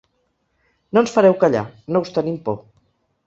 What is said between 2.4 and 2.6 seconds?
por.